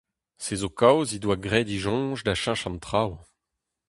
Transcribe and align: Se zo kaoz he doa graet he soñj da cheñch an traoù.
Se 0.43 0.53
zo 0.61 0.69
kaoz 0.79 1.09
he 1.11 1.19
doa 1.23 1.37
graet 1.45 1.69
he 1.73 1.79
soñj 1.83 2.19
da 2.25 2.33
cheñch 2.41 2.65
an 2.67 2.77
traoù. 2.85 3.13